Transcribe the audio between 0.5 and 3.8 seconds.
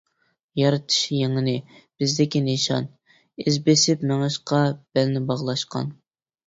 يارىتىش يېڭىنى بىزدىكى نىشان، ئىز